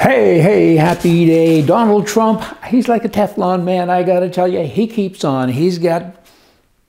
[0.00, 1.60] Hey, hey, happy day.
[1.60, 4.62] Donald Trump, he's like a Teflon man, I gotta tell you.
[4.64, 5.48] He keeps on.
[5.48, 6.24] He's got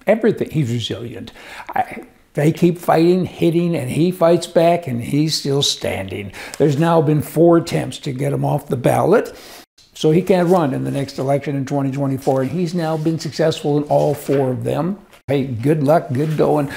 [0.05, 0.51] everything.
[0.51, 1.31] He's resilient.
[1.69, 6.31] I, they keep fighting, hitting, and he fights back, and he's still standing.
[6.59, 9.35] There's now been four attempts to get him off the ballot,
[9.95, 13.75] so he can't run in the next election in 2024, and he's now been successful
[13.77, 15.03] in all four of them.
[15.25, 16.71] Hey, good luck, good going.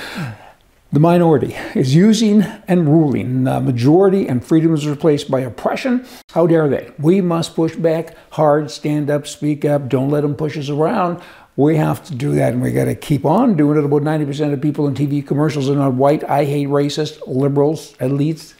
[0.92, 3.44] The minority is using and ruling.
[3.44, 6.04] The majority and freedom is replaced by oppression.
[6.32, 6.92] How dare they?
[6.98, 11.22] We must push back hard, stand up, speak up, don't let them push us around.
[11.56, 13.84] We have to do that, and we got to keep on doing it.
[13.84, 16.24] About 90% of people in TV commercials are not white.
[16.24, 18.52] I hate racist liberals, elites.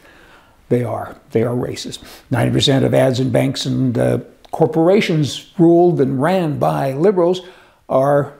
[0.69, 1.15] They are.
[1.31, 1.99] They are racist.
[2.31, 4.19] 90% of ads in banks and uh,
[4.51, 7.41] corporations ruled and ran by liberals
[7.89, 8.33] are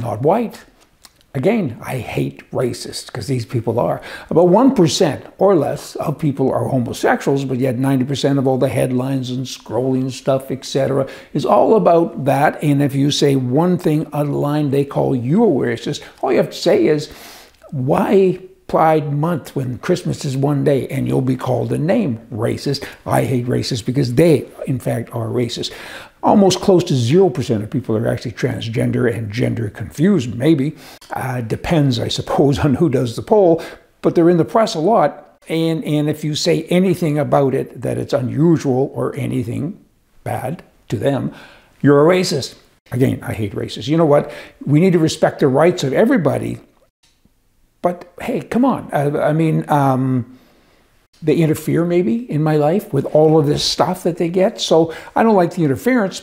[0.00, 0.64] not white.
[1.36, 4.00] Again, I hate racists because these people are.
[4.30, 9.28] About 1% or less of people are homosexuals, but yet 90% of all the headlines
[9.28, 12.62] and scrolling stuff, etc., is all about that.
[12.64, 16.02] And if you say one thing on line, they call you a racist.
[16.22, 17.12] All you have to say is,
[17.70, 22.84] why Pride Month when Christmas is one day and you'll be called a name racist.
[23.04, 25.72] I hate racists because they, in fact, are racist.
[26.26, 30.76] Almost close to 0% of people are actually transgender and gender confused, maybe.
[31.10, 33.62] Uh, depends, I suppose, on who does the poll,
[34.02, 35.38] but they're in the press a lot.
[35.48, 39.84] And, and if you say anything about it that it's unusual or anything
[40.24, 41.32] bad to them,
[41.80, 42.56] you're a racist.
[42.90, 43.86] Again, I hate racists.
[43.86, 44.32] You know what?
[44.64, 46.58] We need to respect the rights of everybody
[47.86, 48.90] but hey, come on.
[48.92, 50.40] I, I mean, um,
[51.22, 54.60] they interfere maybe in my life with all of this stuff that they get.
[54.60, 56.22] So I don't like the interference,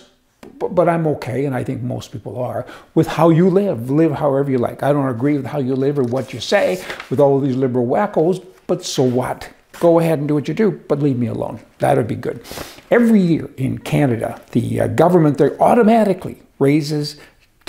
[0.59, 3.89] but, I'm okay, and I think most people are, with how you live.
[3.89, 4.83] Live however you like.
[4.83, 7.87] I don't agree with how you live or what you say with all these liberal
[7.87, 9.49] wackos, but so what?
[9.79, 11.59] Go ahead and do what you do, but leave me alone.
[11.79, 12.43] That would be good.
[12.91, 17.17] Every year in Canada, the uh, government there automatically raises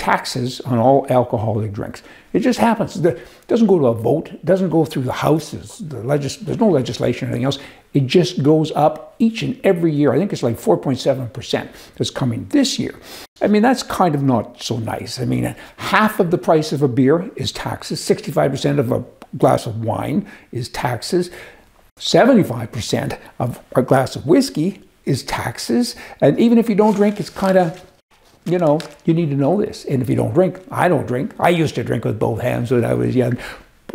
[0.05, 2.03] taxes on all alcoholic drinks.
[2.31, 2.95] It just happens.
[3.03, 3.17] It
[3.47, 4.27] doesn't go to a vote.
[4.29, 5.79] It doesn't go through the houses.
[5.79, 7.57] The legis- there's no legislation or anything else.
[7.95, 10.13] It just goes up each and every year.
[10.13, 12.93] I think it's like 4.7% that's coming this year.
[13.41, 15.19] I mean, that's kind of not so nice.
[15.19, 17.99] I mean, half of the price of a beer is taxes.
[17.99, 19.03] 65% of a
[19.39, 21.31] glass of wine is taxes.
[21.97, 25.95] 75% of a glass of whiskey is taxes.
[26.21, 27.83] And even if you don't drink, it's kind of
[28.45, 29.85] you know, you need to know this.
[29.85, 31.33] And if you don't drink, I don't drink.
[31.39, 33.37] I used to drink with both hands when I was young,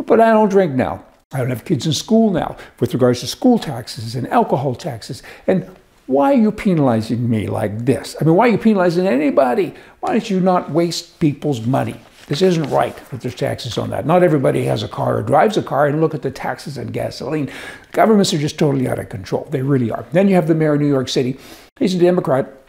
[0.05, 1.05] but, I don't drink now.
[1.31, 5.23] I don't have kids in school now with regards to school taxes and alcohol taxes.
[5.47, 5.69] And
[6.07, 8.17] why are you penalizing me like this?
[8.19, 9.73] I mean, why are you penalizing anybody?
[10.01, 11.95] Why don't you not waste people's money?
[12.27, 14.05] This isn't right that there's taxes on that.
[14.05, 16.87] Not everybody has a car or drives a car, and look at the taxes on
[16.87, 17.49] gasoline.
[17.91, 19.47] Governments are just totally out of control.
[19.51, 20.05] They really are.
[20.11, 21.37] Then you have the mayor of New York City.
[21.77, 22.60] He's a Democrat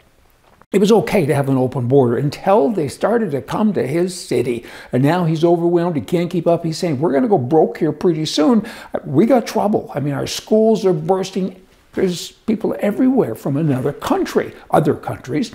[0.73, 4.19] it was okay to have an open border until they started to come to his
[4.19, 4.65] city.
[4.91, 5.95] And now he's overwhelmed.
[5.95, 6.65] He can't keep up.
[6.65, 8.65] He's saying, We're going to go broke here pretty soon.
[9.05, 9.91] We got trouble.
[9.93, 11.61] I mean, our schools are bursting.
[11.93, 15.53] There's people everywhere from another country, other countries.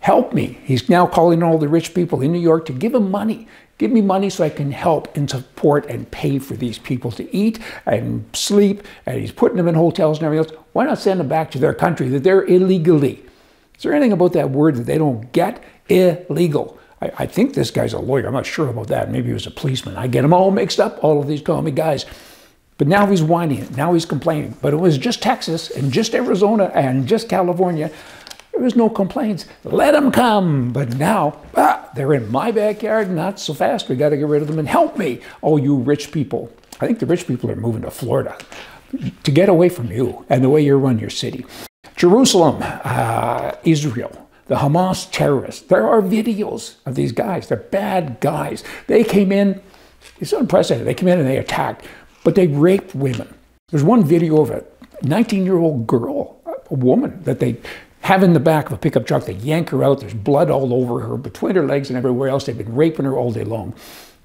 [0.00, 0.58] Help me.
[0.64, 3.48] He's now calling all the rich people in New York to give him money.
[3.76, 7.36] Give me money so I can help and support and pay for these people to
[7.36, 8.84] eat and sleep.
[9.04, 10.64] And he's putting them in hotels and everything else.
[10.72, 13.22] Why not send them back to their country that they're illegally?
[13.76, 15.62] Is there anything about that word that they don't get?
[15.88, 16.78] Illegal.
[17.00, 18.26] I, I, think this guy's a lawyer.
[18.26, 19.10] I'm not sure about that.
[19.10, 19.96] Maybe he was a policeman.
[19.96, 22.06] I get them all mixed up, all of these call me guys.
[22.78, 23.68] But now he's whining.
[23.76, 24.56] Now he's complaining.
[24.60, 27.90] But it was just Texas and just Arizona and just California.
[28.52, 29.46] There was no complaints.
[29.64, 30.72] Let them come.
[30.72, 33.10] But now, ah, they're in my backyard.
[33.10, 33.88] Not so fast.
[33.88, 35.20] We got to get rid of them and help me.
[35.42, 36.50] Oh, you rich people.
[36.80, 38.36] I think the rich people are moving to Florida
[39.24, 41.44] to get away from you and the way you run your city.
[41.96, 45.62] Jerusalem, uh, Israel, the Hamas terrorists.
[45.62, 47.48] There are videos of these guys.
[47.48, 48.62] They're bad guys.
[48.86, 49.60] They came in,
[50.20, 50.86] it's unprecedented.
[50.86, 51.86] They came in and they attacked,
[52.22, 53.32] but they raped women.
[53.68, 54.64] There's one video of a
[55.02, 56.40] 19 year old girl,
[56.70, 57.56] a woman, that they
[58.02, 59.24] have in the back of a pickup truck.
[59.24, 60.00] They yank her out.
[60.00, 62.46] There's blood all over her, between her legs and everywhere else.
[62.46, 63.74] They've been raping her all day long.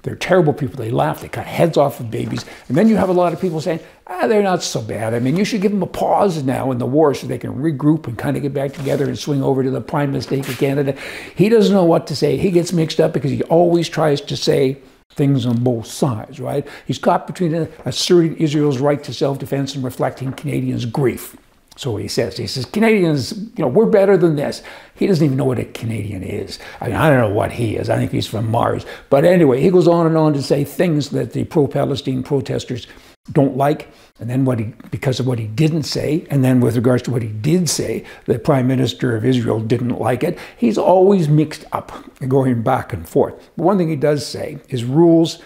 [0.02, 0.76] They're terrible people.
[0.76, 1.20] They laugh.
[1.20, 2.44] They cut heads off of babies.
[2.68, 5.14] And then you have a lot of people saying, ah, they're not so bad.
[5.14, 7.54] I mean, you should give them a pause now in the war so they can
[7.54, 10.58] regroup and kind of get back together and swing over to the prime mistake of
[10.58, 10.96] Canada.
[11.36, 12.36] He doesn't know what to say.
[12.36, 14.78] He gets mixed up because he always tries to say
[15.10, 16.66] things on both sides, right?
[16.86, 21.36] He's caught between asserting Israel's right to self-defense and reflecting Canadians' grief.
[21.76, 24.62] So he says, he says, Canadians, you know, we're better than this.
[24.94, 26.58] He doesn't even know what a Canadian is.
[26.80, 27.88] I mean, I don't know what he is.
[27.88, 28.84] I think he's from Mars.
[29.08, 32.86] But anyway, he goes on and on to say things that the pro-Palestine protesters
[33.30, 36.74] don't like, and then what he, because of what he didn't say, and then with
[36.74, 40.38] regards to what he did say, the prime minister of Israel didn't like it.
[40.56, 41.92] He's always mixed up,
[42.26, 43.34] going back and forth.
[43.56, 45.40] But one thing he does say is rules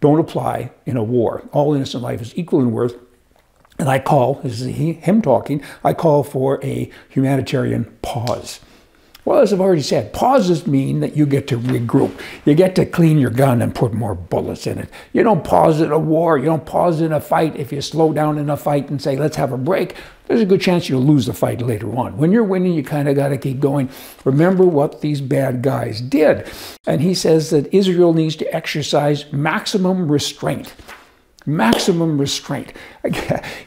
[0.00, 1.48] don't apply in a war.
[1.52, 2.96] All innocent life is equal in worth.
[3.80, 8.60] And I call, this is him talking, I call for a humanitarian pause.
[9.24, 12.20] Well, as I've already said, pauses mean that you get to regroup.
[12.44, 14.90] You get to clean your gun and put more bullets in it.
[15.14, 16.36] You don't pause in a war.
[16.36, 17.56] You don't pause in a fight.
[17.56, 20.46] If you slow down in a fight and say, let's have a break, there's a
[20.46, 22.18] good chance you'll lose the fight later on.
[22.18, 23.88] When you're winning, you kind of got to keep going.
[24.26, 26.50] Remember what these bad guys did.
[26.86, 30.74] And he says that Israel needs to exercise maximum restraint.
[31.56, 32.72] Maximum restraint.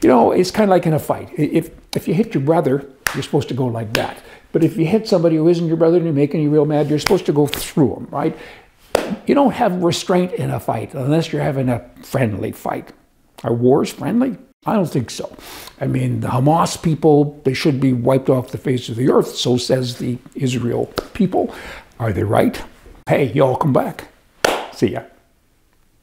[0.01, 1.29] You know, it's kind of like in a fight.
[1.37, 4.17] If, if you hit your brother, you're supposed to go like that.
[4.51, 6.89] But if you hit somebody who isn't your brother and you're making you real mad,
[6.89, 8.37] you're supposed to go through them, right?
[9.25, 12.91] You don't have restraint in a fight unless you're having a friendly fight.
[13.43, 14.37] Are wars friendly?
[14.65, 15.35] I don't think so.
[15.81, 19.35] I mean, the Hamas people, they should be wiped off the face of the earth,
[19.35, 21.53] so says the Israel people.
[21.99, 22.61] Are they right?
[23.07, 24.07] Hey, y'all come back.
[24.73, 25.03] See ya.